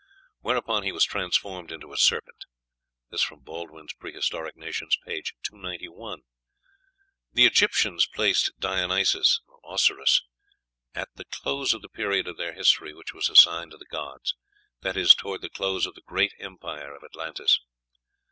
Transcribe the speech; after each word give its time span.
"whereupon 0.39 0.81
he 0.81 0.91
was 0.91 1.03
transformed 1.05 1.71
into 1.71 1.93
a 1.93 1.95
serpent." 1.95 2.45
(Baldwin's 3.41 3.93
"Prehistoric 3.93 4.55
Nations," 4.55 4.97
p. 5.05 5.21
291.) 5.43 6.21
The 7.33 7.45
Egyptians 7.45 8.07
placed 8.07 8.51
Dionysos 8.59 9.41
(Osiris) 9.63 10.23
at 10.95 11.09
the 11.13 11.25
close 11.25 11.75
of 11.75 11.83
the 11.83 11.87
period 11.87 12.27
of 12.27 12.37
their 12.37 12.53
history 12.53 12.95
which 12.95 13.13
was 13.13 13.29
assigned 13.29 13.69
to 13.73 13.77
the 13.77 13.85
gods, 13.85 14.33
that 14.81 14.97
is, 14.97 15.13
toward 15.13 15.41
the 15.43 15.49
close 15.51 15.85
of 15.85 15.93
the 15.93 16.01
great 16.01 16.33
empire 16.39 16.95
of 16.95 17.03
Atlantis. 17.03 17.59